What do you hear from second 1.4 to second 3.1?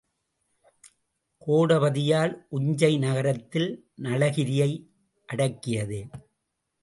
கோடபதியால் Unjai